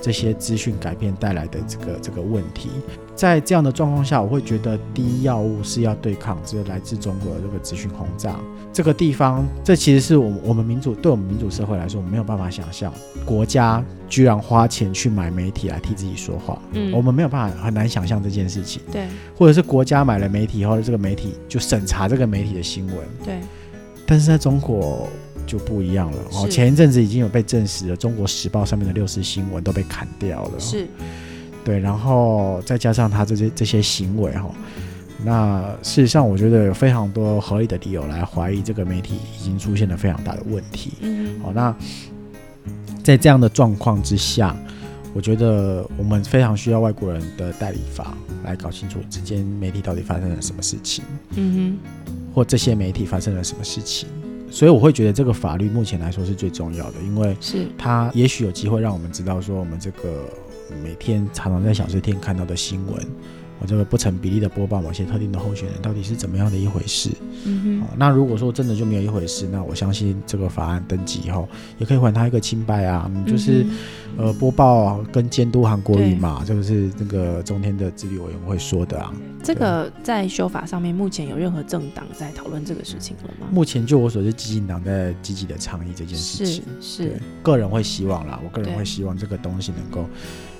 [0.00, 2.70] 这些资讯改变带来的这个这个问题，
[3.18, 8.36] 在这样的状况下，我会觉得第一要务是要对抗这个来自中国的这个资讯轰炸。
[8.72, 16.62] 这个地方，这其实是我们我们民主对我们民主社会来说，我们没有办法想象，国家居然花钱去买媒体来替自己说话。
[16.74, 18.80] 嗯，我们没有办法很难想象这件事情。
[18.92, 22.96] 对，或者是国家买了媒体以后，这个媒体就审查这个媒体的新闻。
[23.24, 23.40] 对，
[24.06, 25.08] 但是在中国。
[25.46, 26.46] 就不一样了哦。
[26.46, 30.60] 前一阵子已经有被证实了，《中国时报》上面的六四新闻都被砍掉了。
[30.60, 30.86] 是，
[31.68, 34.50] 对，然后再加上他这些这些行为哈，
[35.22, 40.92] 那事实上我觉得有非常多合理的理由来怀疑这个媒体已经出现了非常大的问题。
[41.02, 41.76] 嗯，好，那
[43.04, 44.56] 在这样的状况之下，
[45.12, 51.04] 我觉得我们非常需要外国人的代理法来搞清楚之间媒体到底发生了什么事情。
[51.36, 52.02] 嗯哼，
[52.34, 54.08] 或这些媒体发生了什么事情。
[54.50, 60.24] 所以我会觉得这个法律目前来说是最重要的，因为是它也许有机会让我们知道说我们这个
[60.82, 63.06] 每天常常在小吃店看到的新闻。
[63.60, 67.10] 我这个不成比例的播报某些特定的候选人到底是怎么样的一回事？
[67.44, 73.10] 嗯哼，那如果说真的就没有一回事，那我相信这个法案登记以后也可以还他一个清白啊。
[73.12, 73.66] 你就是
[74.16, 79.12] 呃播报跟监督韩国语嘛，这个是那个中天的自律委员会说的啊。
[79.42, 83.48] 这个在修法上面，目前有任何政党在讨论这个事情了吗？
[83.50, 86.62] 目前就我所知，基进党在积极的倡议这件事情。
[86.80, 90.08] 是是，个人会希望啦，我个人会希望这个东西能够。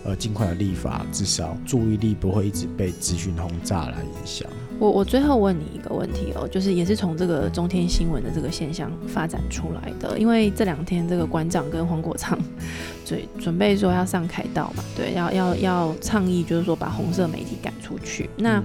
[0.04, 4.48] 呃，尽快的立法，至少注意力不会一直被资讯轰炸来影响。
[4.78, 12.38] 我我最后问你一个问题哦，就是也是从这个中天新闻的这个现象发展出来的，因为这两天这个馆长跟黄国昌
[13.04, 18.30] 准准备说要上凯道嘛，对，要要要倡议，就是说把红色媒体赶出去。
[18.36, 18.62] 那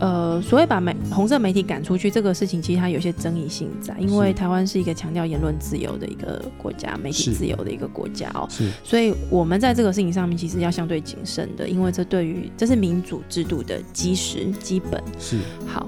[0.00, 15.00] 呃，所谓把媒红色媒体赶出去这个事情，其实它有些争议性在，因为台湾是一个强调言论自由的一个国家，媒体自由的一个国家哦，是，所以我们在这个事情上面其实要相对谨慎的，因为这对于这是民主制度的基石基本。
[15.20, 15.86] 是，好，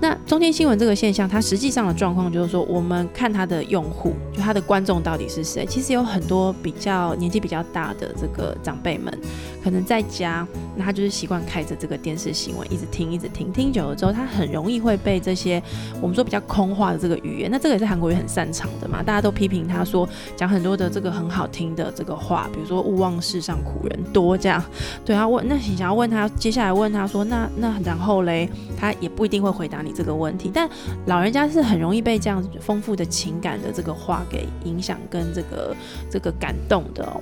[0.00, 9.12] 那中天新闻这个现象，它实际上的状况就是说，我们看它的用户，就它的观众到底是谁，其实有很多比较年纪比较大的这个长辈们，
[9.62, 10.46] 可能在家，
[10.76, 13.52] 那他就是习惯开着这个电视新闻，一直听，一直听。
[13.52, 15.62] 听，久了之后，他很容易会被这些
[16.00, 24.62] 我们说比较空话的这个语言，那这个也是韩国语很擅长的嘛，大家都批评他说讲很多的这个很好听的这个话，比如说勿忘世上苦人多这样。
[25.04, 30.68] 对他问，那你想要问他，接下来问他说，那那然后嘞，他也不一定会回答你这个问题，但
[31.06, 35.76] 老人家是很容易被这样丰富的情感的这个话给影响跟这个
[36.10, 37.20] 这个感动的哦。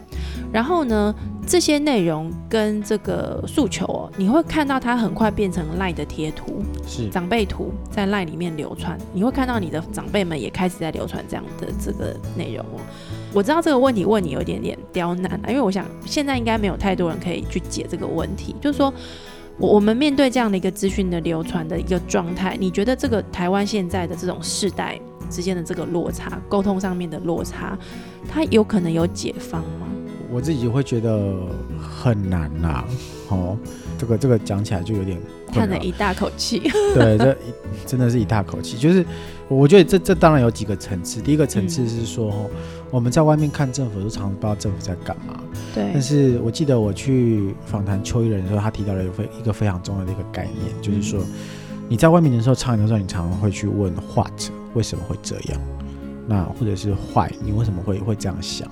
[0.53, 1.15] 然后呢，
[1.49, 12.81] 这些内容跟这个诉求哦，你会看到它很快变成赖的贴图，是长辈图在赖里面流传，你会看到你的长辈们也开始在流传这样的这个内容哦。
[13.33, 18.93] 我知道这个问题问你有点点刁难啊，因为我想现在应该没有太多人可以去解这个问题，就是说。
[19.61, 24.97] 我我们面对这样的一个资讯的流传的一个状态，你觉得这个台湾现在的这种世代
[25.29, 27.77] 之间的这个落差，沟通上面的落差，
[28.29, 29.89] 它有可能有解放吗？
[30.31, 31.35] 我自己会觉得
[31.81, 32.85] 很难呐、
[33.31, 33.57] 哦，
[33.99, 35.19] 这个这个讲起来就有点
[35.53, 36.61] 叹了一大口气。
[36.95, 37.37] 对，这
[37.87, 38.77] 真的是一大口气。
[38.77, 39.05] 就是
[39.49, 41.21] 我觉得这这当然有几个层次。
[41.21, 42.51] 第一个层次是说，哦
[42.91, 45.39] 我们在外面看政府，都常常不知道政府在干嘛。
[45.75, 51.23] 对但，是我记得我去访谈邱毅人的时候，他提到了一个非一个非常重要的一个概念，就是说
[51.87, 54.33] 你在外面的时候，唱的时候你常常会去问 what
[54.73, 55.61] 为什么会这样，
[56.27, 58.67] 那或者是 why 你为什么会会这样想？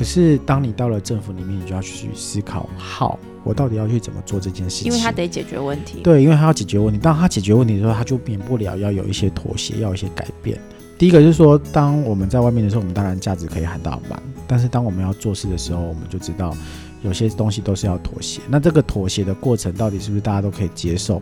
[0.00, 6.00] 可是当你到了政府里面，你就要去思考 how 我到底要去怎么做这件事情，因为他得解决问题。
[6.02, 6.98] 对，因为他要解决问题。
[6.98, 10.58] 当他解决问题的时候，他就免不了要有一些妥协，要有一些改变。
[10.96, 16.56] 第一个就是说，当我们在外面的时候，我们当然价值可以喊到满，但是当我们要做事的时候，我们就知道
[17.02, 18.40] 有些东西都是要妥协。
[18.48, 21.20] 那这个妥协的过程，到底是不是大家都可以接受？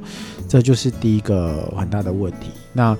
[0.49, 2.53] 这就是第一个很大的问题。
[2.73, 2.97] 那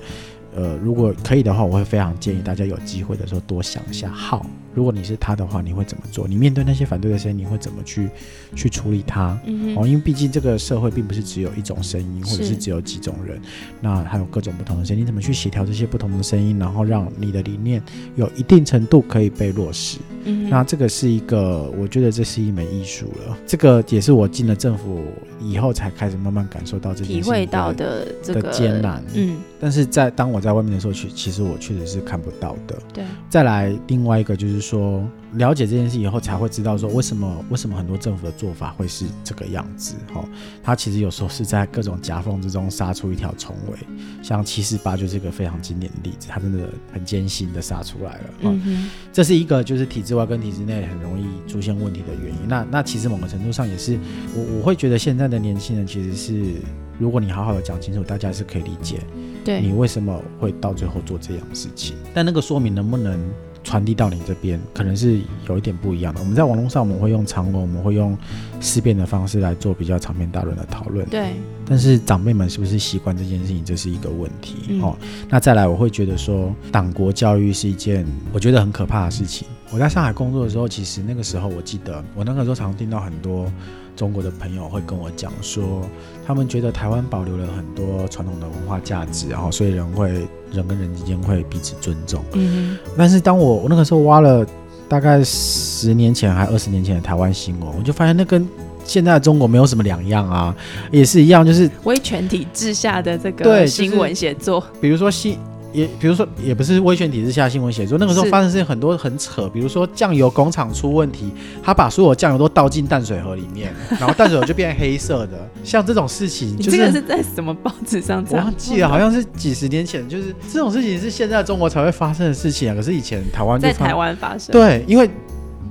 [0.53, 4.41] 呃，如果可以的话，我会非常建议大家有机会的时候多想一下 how。
[4.79, 6.25] 如果你是他的话，你会怎么做？
[6.25, 8.09] 你面对那些反对的声音，你会怎么去
[8.55, 9.31] 去处理它？
[9.31, 13.37] 哦，嗯哦，因为毕竟这个社会并不是只有一种声音，或者是是只有几种人，
[13.81, 17.83] 那还有各种不同的声音，你怎么去协调这些不同的声音，然后让你的理念
[18.15, 19.97] 有一定程度可以被落实？
[20.23, 23.37] 嗯，那这个是一个，我觉得这是一门艺术了。
[23.45, 25.03] 这个也是我进了政府
[25.41, 29.03] 以后才开始慢慢感受到这体会到的这个艰难。
[29.13, 32.77] 嗯，但是在当我在外面的时候，其其实我确实是看不到的。
[32.93, 35.03] 对，再来另外一个就是说，
[35.33, 39.95] 了解这件事以后，才会知道说为什么为什么很多政府的做法会是这个样子。
[40.13, 40.23] 哈、
[40.61, 43.77] 它其实有时候是在各种夹缝之中杀出一条重围，
[44.21, 48.23] 像七四八就是一个非常经典的例子，它真的很艰辛的杀出来了。
[48.41, 52.47] 哦嗯哼，这是一个就是体制外跟体制内很容易出现问题的原因。
[52.47, 53.97] 那那其实某个程度上也是
[54.35, 56.53] 我我会觉得现在的年轻人其实是，
[56.99, 58.99] 如果你好好的讲清楚，大家是可以理解
[59.43, 61.95] 对，你为什么会到最后做这样的事情。
[62.13, 63.19] 但那个说明能不能
[63.63, 66.19] 传递到你这边，可能是有一点不一样的。
[66.19, 68.17] 我们在网络上我们会用长文，我们会用
[68.59, 71.05] 思辨的方式来做比较长篇大论的讨论。
[71.07, 71.33] 对，
[71.65, 74.97] 但是长辈们是不是习惯这件事情，这是一个问题、嗯哦。
[75.29, 79.47] 那再来，我会觉得说，党国教育是一件我觉得很可怕的事情。
[79.71, 83.51] 我在上海工作的时候，其实那个时候我记得，我那个时候常听到很多
[83.99, 85.81] 中国的朋友会跟我讲说，
[86.25, 90.09] 他们觉得台湾保留了很多传统的文化价值，然后所以人会
[90.53, 92.23] 人跟人之间会彼此尊重。
[92.31, 94.47] 嗯但是当我我那个时候挖了
[94.87, 98.47] 大概十年前还二十年前的台湾新闻，我就发现那跟
[98.85, 100.55] 现在的中国没有什么两样啊，
[100.91, 105.37] 也是一样，就是哼，威权体制下的这个新闻写作，比如说新。
[105.71, 118.41] 也比如说，也不是威权体制下新闻写作，那个时候发生事情很多很扯，比如说酱油工厂出问题，他把所有酱油都倒进淡水河里面， 然后淡水河就变黑色的，像这种事情，就你这个是在什么报纸上这我？
[118.41, 124.51] 忘记了，好像是几十年前，就是这种事情是现在中国才会发生的事情啊，可是以前台湾在台湾发生。
[124.51, 125.09] 对，因为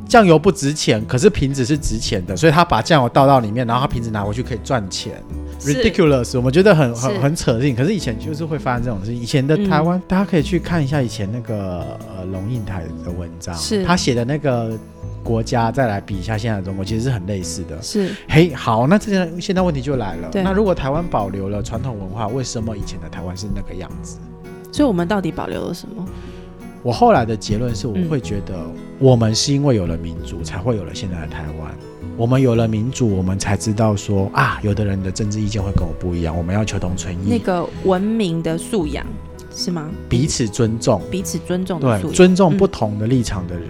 [0.09, 5.23] 酱油不值钱，可是瓶子是值钱的，所以他把酱油倒到里面，然后他瓶子拿回去可以赚钱
[5.61, 7.77] ，ridiculous，我们觉得很很很扯劲。
[7.77, 9.21] 可是以前就是会发生这种事情。
[9.21, 14.73] 以前的嗯台湾，大家可以去看一下以前那个呃龙应台的文章，是他写的那个
[15.23, 17.81] 国家，再来比一下现在的中国，其实是很类似的。
[17.83, 20.31] 是嘿，好，那这现现在问题就来了。
[20.33, 24.17] 那如果台湾保留了传统文化，为什么以前的台湾是那个样子？
[24.73, 26.03] 所以我们到底保留了什么？
[26.83, 28.55] 我后来的结论是，我嗯会觉得
[28.99, 31.75] 我们是因为有了民主，才会有了现在的台湾。
[32.17, 39.07] 我们有了民主，我们才知道说啊，有的人的政治意见会跟我不一样，我们要求同存异，那个文明的素养
[39.55, 39.89] 是吗？
[40.09, 43.69] 彼此尊重，彼此尊重的素对，养，尊重不嗯同的立场的人，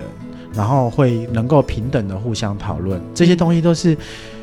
[0.55, 3.95] 然后会能够平等的互相讨论，这些东西都是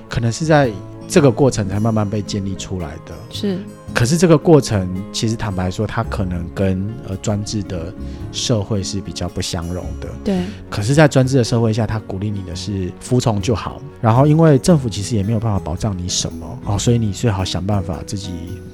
[0.08, 0.70] 可能是在
[1.08, 3.14] 这个过程才慢慢被建立出来的。
[3.32, 3.58] 是，
[3.96, 7.94] 可是这个过程其实坦白说，它可能跟呃专制的
[8.34, 10.10] 社会是比较不相容的。
[10.22, 13.82] 对，可是，在专制的社会下，他鼓励你的是服从就好。
[14.02, 18.32] 然后，因为政府其实也没有办法保障你什么哦，所以你最好想办法自己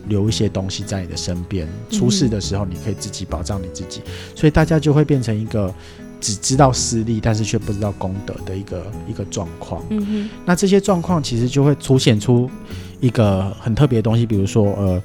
[0.07, 4.01] 留一些东西在你的身边，出事的时候你可以自己保障你自己。
[4.35, 5.71] 所以大家就会变成一个
[6.19, 9.83] 只知道私利，但是却不知道功德的一个一个状况。
[9.91, 12.49] 嗯哼，那这些状况其实就会凸显出
[13.01, 15.03] 一个很特别的东西，比如说呃。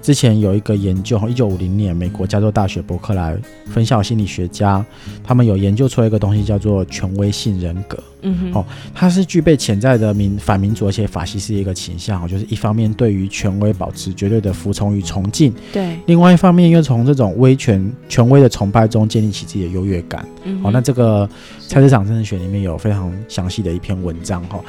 [0.00, 3.36] 之前有一个研究，一九五零年，美国加州大学伯克莱
[3.66, 4.82] 分校心理学家，
[5.24, 7.98] 他们有研究出来一个东西，叫做权威性人格。
[8.22, 20.26] 嗯哼，哦，它是具备潜在的民反民主而且法西斯一个倾向，就是一方面对于权威保持绝对的服从与崇敬，对，另外一方面又从这种威权权威的崇拜中建立起自己的优越感。
[20.44, 21.28] 嗯哦，那这个
[21.66, 24.60] 菜市场政治学里面有非常详细的一篇文章哈，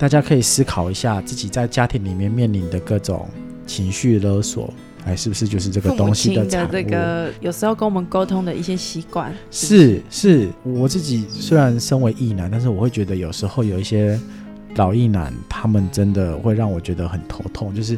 [0.00, 3.28] 大家可以思考一下自己在家庭里面面临的各种。
[3.66, 4.68] 情绪勒索，
[5.04, 6.72] 哎，是不是就是这个东西的产物？
[6.72, 10.48] 这个有时候跟我们沟通的一些习惯，是是。
[10.64, 14.18] 我自己虽然身为异男，但是我会觉得有时候有一些
[14.74, 17.96] 老异男，他们真的会让我觉得很头痛，就是。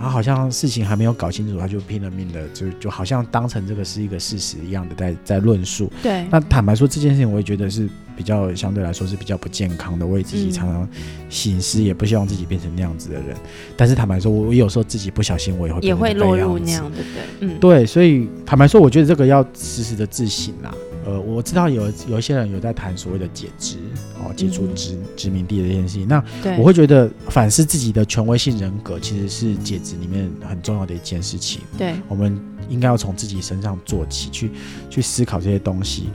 [0.00, 5.90] 他好像事情还没有搞清楚，他就拼了命的，就就好像当成这个是一个事实一样的在在论述。
[6.00, 6.24] 对。
[6.30, 7.88] 那坦白说这件事情，我也觉得是
[8.18, 10.04] 比较相对来说是比较不健康的。
[10.04, 10.88] 我也自己常常
[11.30, 13.36] 醒思，也不希望自己变成那样子的人。
[13.76, 17.86] 但是坦白说，我有时候自己不小心，我也会也会落入那样的，对，嗯，对。
[17.86, 20.74] 所以坦白说，我觉得这个要时时的自省啦。
[21.06, 23.76] 呃，我知道有有一些人有在谈所谓的解职
[24.18, 26.06] 哦，解除殖殖民地的这件事情。
[26.06, 26.22] 那
[26.58, 31.62] 我会觉得反思自己的权威性人格，其实是解职里面很重要的一件事情。
[31.78, 32.38] 对，我们
[32.68, 34.50] 应该要从自己身上做起，去
[34.90, 36.08] 去思考这些东西。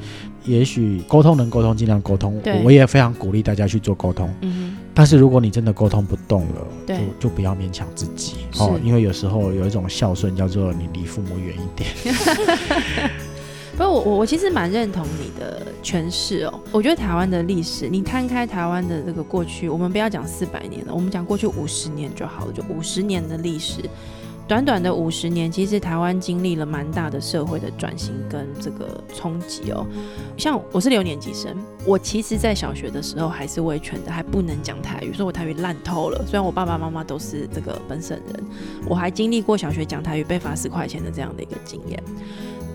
[0.46, 2.42] 也许沟通能沟通，尽量沟通。
[2.64, 4.34] 我也非常鼓励大家去做沟通。
[4.42, 11.90] 嗯但是如果你真的沟通不动了，就就不要勉强自己哦，因为有时候有一种孝顺叫做你离父母远一点。
[13.76, 16.60] 不，我我我其实蛮认同你的诠释哦。
[16.72, 23.82] 我觉得台湾的历史，你摊开台湾的这个过去，我们不要讲四百年了，我们讲过去五十年就好了，就五十年的历史。
[24.46, 29.88] 短短的五十年，其实台湾经历了蛮大的社会的转型跟这个冲击哦。
[30.38, 36.26] 像我是六年级生，我其实在小学的时候还是维权的，还不能讲台语，所以我台语烂透了。
[36.28, 38.44] 虽然我爸爸妈妈都是这个本省人，
[38.86, 42.04] 我还经历过小学讲台语被罚十块钱的这样的一个经验。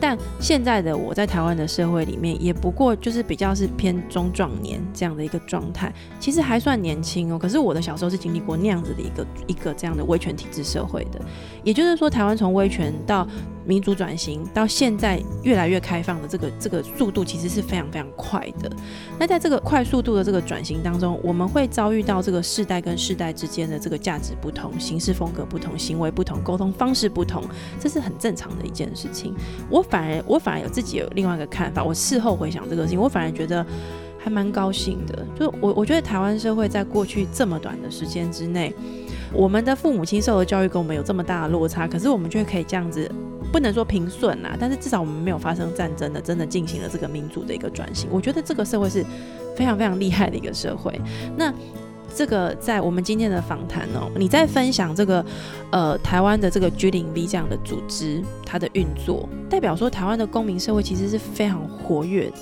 [0.01, 7.39] 但现在的我在台湾的社会里面，也不过就是比较是偏中壮年这样的一个状态，其实还算年轻哦。
[7.39, 11.21] 可是我的小时候是经历过那样子的一个一个这样的威权体制社会的，
[11.63, 13.27] 也就是说，台湾从威权到
[13.69, 18.73] 民主转型到现在越来越开放的这个这个速度，其实是非常非常快的。
[19.19, 27.45] 那在这个快速度的这个转型当中，我们会遭遇到这个世代跟世代之间的这个价值不同、行事风格不同、行为不同、沟通方式不同，
[27.79, 29.35] 这是很正常的一件事情。
[29.69, 31.85] 我反而我反而有自己有另外一个看法。
[31.85, 33.65] 我事后回想这个事情，我反而觉得
[34.19, 35.27] 还蛮高兴的。
[35.39, 38.75] 就我我觉得台湾社会在过去这么短的时间之内，
[39.31, 43.11] 我们的父母亲受的教育跟我们有这么大的落差，可是我们却可以这样子。
[43.53, 48.09] 不能说平顺呐，但是至少我们没有发生战争的，真的进行了这个民主的一个转型。
[48.11, 49.05] 我觉得这个社会是
[49.57, 51.01] 非常非常厉害的一个社会。
[51.37, 51.53] 那
[52.15, 55.25] 这个在我们今天的访谈哦，你在分享这个
[55.71, 62.37] 呃台湾的这个 G 零 V 这样的组织它的运作，代表说台湾的公民社会其实是非常活跃的。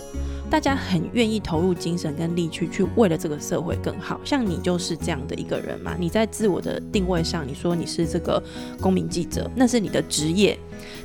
[0.49, 5.95] 大家很愿意投入精神跟力去去为了这个社会更好，像你就是这样的一个人嘛？
[5.99, 8.43] 你在自我的定位上，你说你是这个
[8.81, 10.59] 公民记者，那是你的职业，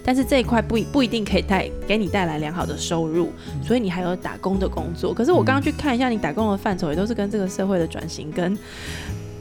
[0.03, 3.29] 但是这一块不不一定可以带给你带来良好的收入，
[3.63, 5.13] 所以你还有打工的工作。
[5.13, 8.57] 可是我刚刚去看一下，你打工的范畴也都是跟这个社会的转型跟。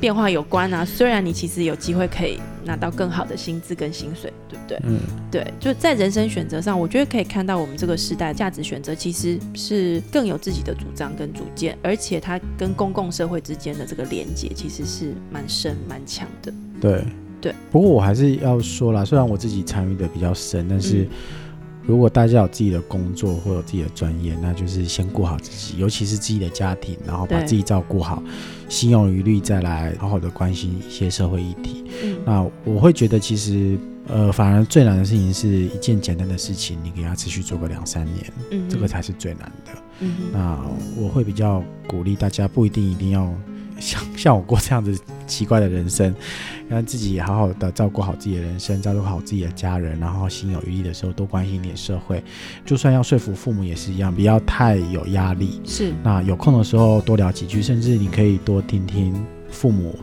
[0.00, 4.80] 变化有关啊，虽然你其实有机会可以拿到更好的薪资跟薪水，对不对？
[4.84, 4.98] 嗯，
[5.30, 16.52] 对，就在人生选择上，我觉得可以看到我们这个时代价值选择其实是更有自己的主张跟主见，而且它跟公共社会之间的这个连接其实是蛮深蛮强的。
[16.80, 17.04] 对
[17.40, 21.06] 对，不过我还是要说啦，虽然我自己参与的比较深，但是。
[21.82, 28.22] 如果大家有自己的工作或有自己的专业，那就是先顾好自己，尤其是自己的家庭，然后把自己照顾好，
[28.68, 31.84] 心有余力再来好好的关心一些社会议题。
[32.24, 40.06] 那我会觉得，其实呃，反而最难的事情是一件简单的事情，你给他持续做个两三年，这个才是最难的。
[40.32, 40.58] 那
[40.96, 43.32] 我会比较鼓励大家，不一定一定要。
[43.80, 46.14] 像 像我过这样子奇怪的人生，
[46.68, 52.22] 让自己好好的照顾好自己的人生，照顾好自己的家人，然后心有余力的时候多关心一点社会。
[52.64, 55.60] 就算要说服父母也是一样，不要太有压力。
[55.64, 59.14] 是，那有空的时候多聊几句，甚至你可以多听听
[59.50, 59.98] 父母。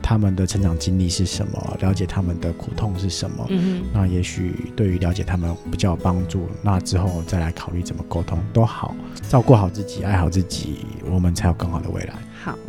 [0.00, 3.44] 他们的成长经历是什么，了解他们的苦痛是什么。
[3.50, 6.48] 嗯那也许对于了解他们比较有帮助。
[6.62, 8.94] 那之后再来考虑怎么沟通都好，
[9.28, 10.78] 照顾好自己，爱好自己，
[11.10, 12.14] 我们才有更好的未来。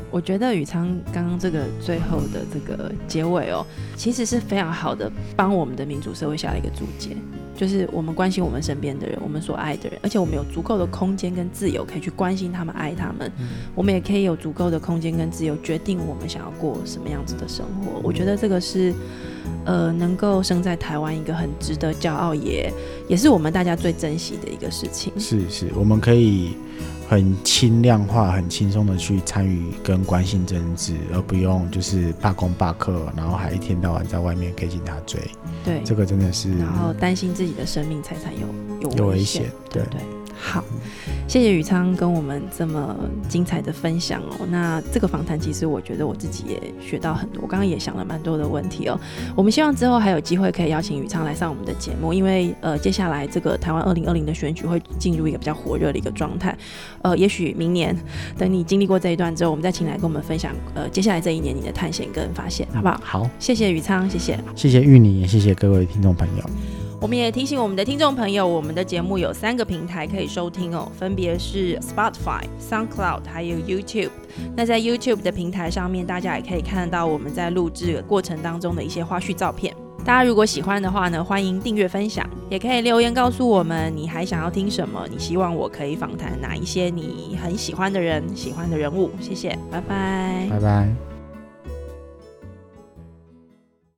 [0.09, 7.15] 好，我觉得宇昌刚刚这个最后的这个结尾哦，其实是非常好的，帮我们的民主社会下了一个注解，
[7.55, 13.31] 就是我们关心我们身边的人，我们所爱的人，而且我们有足够的空间跟自由可以去关心他们、爱他们，
[13.75, 17.99] 我们也可以有足够的空间跟自由决定我们想要过什么样子的生活。
[18.03, 18.93] 我觉得这个是。
[19.65, 22.71] 呃，能够生在台湾，一个很值得骄傲，也
[23.07, 25.11] 也是我们大家最珍惜的一个事情。
[25.17, 26.53] 是是，我们可以
[27.09, 35.19] 很轻量化、很轻松的去参与跟关心政治，而不用就是罢工罢课，然后还一天到晚在外面给警察追。
[35.65, 38.47] 对，这个真的是，然后担心自己的生命财产有
[38.87, 39.81] 有有危险对？
[40.41, 40.63] 好，
[41.27, 42.95] 谢谢宇昌跟我们这么
[43.27, 44.47] 精彩的分享哦。
[44.49, 48.97] 那这个访谈其实我觉得我自己也学到很多，我刚刚也想了蛮多的问题哦。
[49.35, 56.57] 我们希望之后还有机会可以邀请宇昌来上我们的节目，因为呃接下来这个台湾二零二零的选举会进入一个比较火热的一个状态。
[57.01, 57.95] 呃，也许明年
[58.37, 62.99] 等你经历过这一段之后，我们再请来跟我们分享呃接下来这一年你的探险跟发现，好不好？
[63.03, 64.39] 好，谢谢宇昌，谢谢。
[64.55, 66.88] 谢谢玉妮，也谢谢各位听众朋友。
[67.01, 74.11] 我们也提醒我们的听众朋友，我们的节目有三个平台可以收听哦，分别是 Spotify、SoundCloud 还有 YouTube。
[74.55, 79.73] 那在 YouTube 的平台上面，大家也可以看到我们在录制过程当中的一些花絮照片。
[80.03, 89.09] 大家如果喜欢的话呢，欢迎订阅分享，也可以留言告诉我们你还想要听什么，你希望我可以访谈哪一些你很喜欢的人、喜欢的人物。
[89.21, 90.47] 谢谢，拜拜。
[90.49, 91.08] 拜拜。